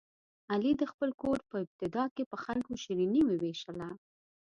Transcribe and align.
علي 0.51 0.71
د 0.77 0.83
خپل 0.91 1.09
کور 1.21 1.39
په 1.49 1.55
ابتدا 1.63 2.03
کې 2.15 2.23
په 2.31 2.37
خلکو 2.43 2.71
شیریني 2.83 3.21
ووېشله. 3.25 3.89